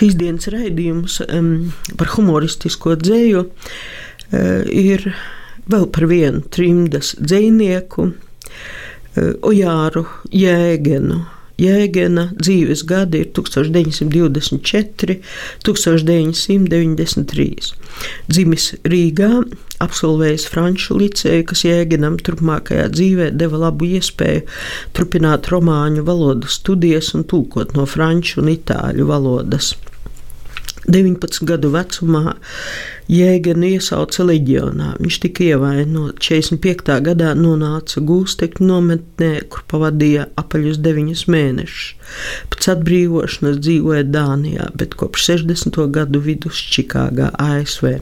[0.00, 3.50] Šīs dienas raidījums um, par humoristisko dzēju uh,
[4.64, 5.02] ir
[5.68, 8.14] vēl par vienu trimdas dzinieku, uh,
[9.44, 11.18] Ojāru Jēgenu.
[11.60, 15.20] Jēgena dzīves gadi ir 1924,
[15.68, 17.48] 1993.
[18.32, 19.28] Dzimis Rīgā,
[19.84, 24.48] absolvējis Franču liceju, kas Jēgenam turpmākajā dzīvē deva labu iespēju
[24.96, 29.74] turpināt romāņu valodu studijas un tulkot no franču un itāļu valodas.
[30.88, 32.36] 19 gadu vecumā
[33.10, 34.92] Jēgenu iesauca leģionā.
[35.02, 36.22] Viņš tika ievainots.
[36.22, 37.00] 45.
[37.08, 42.12] gadā nonāca gūstekņu nometnē, kur pavadīja apaļus deviņus mēnešus.
[42.54, 45.82] Pēc atbrīvošanas dzīvoja Dānijā, bet kopš 60.
[45.92, 47.98] gadu vidus Čikāgā, ASV.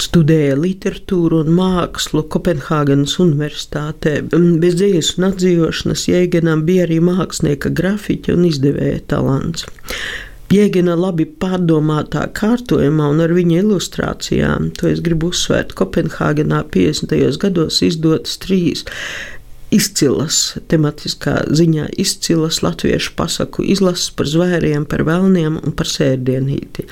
[0.00, 4.16] Studēja literatūru un mākslu Kopenhāgenes Universitātē.
[4.32, 9.68] Bez dzīslas un atdzīvošanas Jēgenam bija arī mākslinieka grafiķa un izdevēja talants.
[10.48, 17.12] Jēgina labi pārdomātā kārtojumā un ar viņa ilustrācijām, to es gribu uzsvērt, Kopenhāgenā 50.
[17.42, 18.86] gados izdotas trīs
[19.68, 26.86] izcilas, tematiskā ziņā izcilas latviešu pasaku izlases par zvēriem, par vēlniem un par sērdienīti.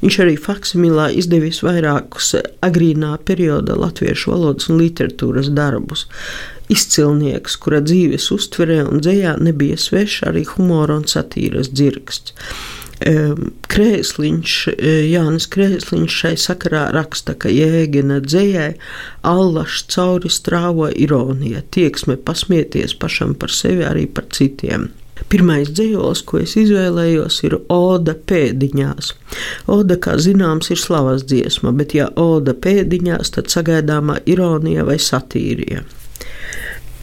[0.00, 2.32] Viņš arī faksimilā izdevis vairākus
[2.64, 6.06] agrīnā perioda latviešu valodas un literatūras darbus.
[6.72, 12.32] Izcilnieks, kura dzīves uztverē un dzējā nebija svešs arī humora un satīras dzirksts.
[13.02, 18.74] Krēsliņš, e, Jānis Krēsliņš šai sakarā raksta, ka jēgina dzējai
[19.26, 24.92] allaš cauri strāvo ironija, tieksme pasmieties pašam par sevi arī par citiem.
[25.30, 29.12] Pirmais dzējols, ko es izvēlējos, ir Oda pēdiņās.
[29.70, 35.84] Oda, kā zināms, ir slavas dziesma, bet ja Oda pēdiņās, tad sagaidāmā ironija vai satīrija.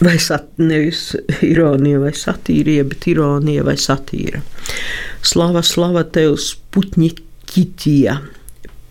[0.00, 1.14] Vai sat, nevis
[1.44, 4.42] ironija vai satīrija, bet ironija vai satīra.
[5.24, 8.18] Slava, slava tev, Sputņikitija,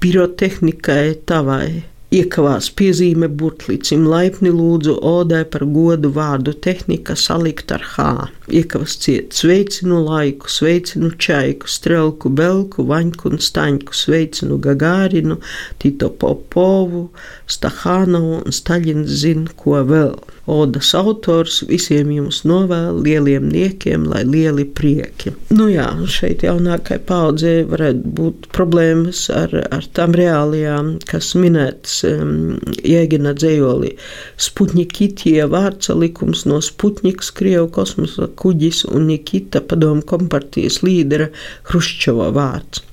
[0.01, 1.67] pirotehnikai tavai
[2.15, 8.05] Iekavās piezīme burtlīcim laipni lūdzu odē par godu vārdu tehnika salikt ar H.
[8.47, 15.39] Iekavas ciet sveicinu laiku, sveicinu čaiku, strelku, belku, vaņku un staņku, sveicinu Gagārinu,
[15.81, 17.07] Tito Popovu,
[17.49, 20.15] Stahanovu un Staļins zin, ko vēl.
[20.45, 25.33] Odas autors visiem jums novēl lieliem niekiem, lai lieli prieki.
[25.49, 32.59] Nu jā, šeit jaunākai paudzē varētu būt problēmas ar, ar tām reālijām, kas minētas um,
[32.85, 33.95] Jēgina dzējolī.
[34.37, 41.29] Sputņikitie vārdsalikums no Sputņiks, Krievu kosmosa kuģis un Nikita padomu kompartijas līdera
[41.69, 42.83] Hruščova vārds.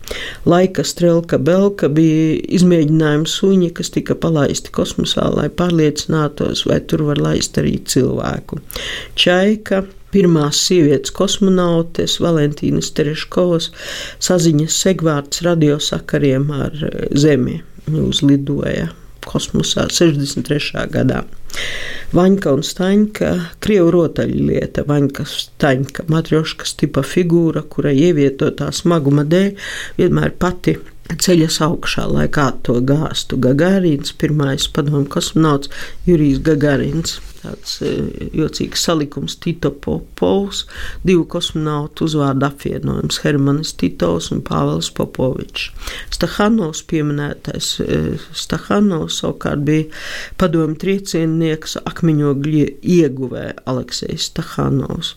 [0.44, 7.22] Laika strelka Belka bija izmēģinājuma suņi, kas tika palaisti kosmosā, lai pārliecinātos, vai tur var
[7.22, 8.60] laist arī cilvēku.
[9.16, 13.70] Čaika pirmās sievietes kosmonautes, Valentīnas Tereškovas
[14.22, 16.76] saziņas segvārds radiosakariem ar
[17.16, 18.90] Zemi uzlidoja
[19.28, 20.86] kosmosā 63.
[20.92, 21.22] gadā.
[22.16, 23.32] Vaņka un Staņka,
[23.64, 29.52] krievu rotaļlieta, Vaņka Staņka, matrioškas tipa figūra, kurai ievietotā smaguma dēļ
[30.00, 30.76] vienmēr pati
[31.20, 33.38] ceļas augšā, lai kā to gāstu.
[33.42, 35.70] Gagarīns, pirmais padomu kosmonauts
[36.06, 37.18] Jurijs Gagarīns.
[37.42, 37.90] Tāds e,
[38.38, 40.62] jocīgs salikums Tito Popovs,
[41.02, 45.72] divu kosmonautu uzvārdu apvienojums Hermanis Titovs un Pāvils Popovičs.
[46.14, 48.00] Stahanovs pieminētais e,
[48.44, 49.90] Stahanovs savukārt bija
[50.38, 52.64] padomu trieciennieks akmeņogļu
[53.00, 55.16] ieguvē Aleksejs Stahanovs.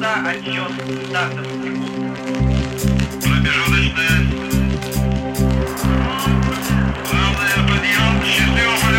[0.00, 0.72] Начался отсчет
[1.08, 2.16] стартовых секунд.
[3.22, 4.20] Промежуточная.
[7.10, 8.14] Главное, подъем.
[8.24, 8.89] Счастливого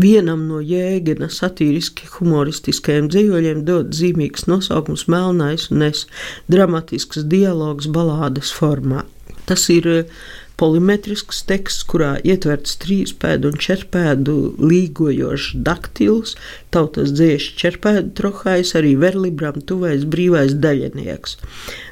[0.00, 6.06] Vienam no jēgana satiriski humoristiskajiem dzīvoļiem dod zīmīgs nosaukums Melnais un es
[6.48, 9.02] dramatisks dialogs balādes formā.
[9.50, 10.14] Tas ir eh,
[10.60, 16.36] polimetrisks teksts, kurā ietverts trīs pēdu un četrpēdu līgojošs daktils,
[16.72, 21.36] tautas dziešu četrpēdu trohais, arī verlibram tuvais brīvais daļinieks.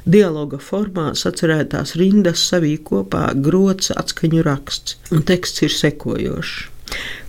[0.08, 6.58] Dialoga formā sacerētās rindas savī kopā grots atskaņu raksts, un teksts ir sekojošs.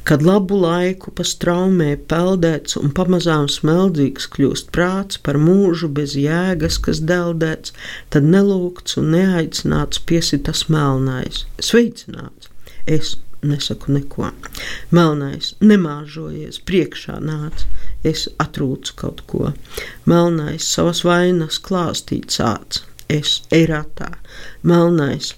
[0.10, 6.80] Kad labu laiku pa straumē peldēts un pamazām smeldzīgs kļūst prāts par mūžu bez jēgas,
[6.82, 7.76] kas deldēts,
[8.10, 11.44] tad nelūgts un neaicināts piesitas melnais.
[11.62, 12.50] Sveicināts!
[12.90, 13.12] Es
[13.46, 14.32] nesaku neko.
[14.90, 17.68] Melnais nemāžojies, priekšā nāc,
[18.02, 19.52] es atrūcu kaut ko.
[20.10, 22.82] Melnais savas vainas klāstīt sāc,
[23.14, 24.16] es eiratā.
[24.66, 25.36] Melnais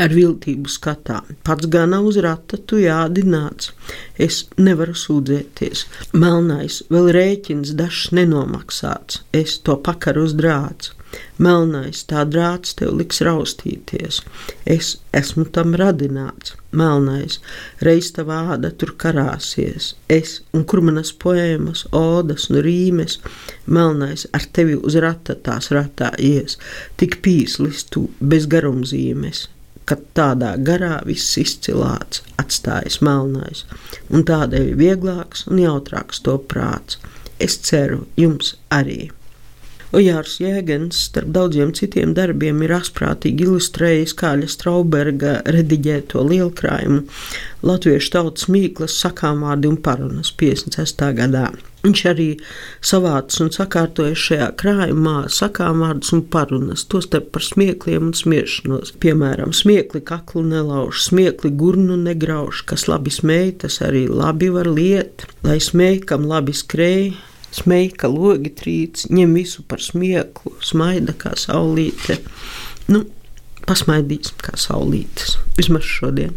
[0.00, 1.20] ar viltību skatā.
[1.44, 3.72] Pats gan uz rata tu jādināts.
[4.16, 5.86] Es nevaru sūdzēties.
[6.12, 9.22] Melnais vēl rēķins dažs nenomaksāts.
[9.32, 10.92] Es to pakaru uz drāts.
[11.42, 14.22] Melnais tā drāts tev liks raustīties.
[14.64, 16.54] Es esmu tam radināts.
[16.72, 17.36] Melnais,
[17.84, 19.92] reiz tā vāda tur karāsies.
[20.08, 23.18] Es un kur manas poēmas, odas un rīmes.
[23.66, 26.56] Melnais ar tevi uz rata tās ratā ies.
[26.96, 29.50] Tik pīslis tu bez garumzīmes
[29.88, 33.64] kad tādā garā viss izcilāts, atstājas melnais,
[34.10, 37.00] un tādēļ vieglāks un jautrāks to prāts.
[37.42, 39.10] Es ceru, jums arī.
[39.92, 47.02] Ojārs Jēgens starp daudziem citiem darbiem ir asprātīgi ilustrējis Kāļa Strauberga rediģēto lielkrājumu
[47.68, 51.02] Latviešu tautas mīklas sakāmvārdi un parunas 56.
[51.18, 51.50] gadā.
[51.82, 52.26] Viņš arī
[52.88, 58.94] savācis un sakārtojis šajā krājumā sakām vārdus un parunas, tostarp par smiekliem un smiešanos.
[59.02, 65.26] Piemēram, smiekli kaklu nelauž, smiekli gurnu negrauž, kas labi smēj, tas arī labi var liet,
[65.44, 67.12] lai smēj, kam labi skrēj,
[67.52, 72.18] smēj, ka logi trīc, ņem visu par smieklu, smaida kā saulīte.
[72.92, 73.04] Nu,
[73.68, 76.36] pasmaidīsim kā saulītes, vismaz šodien.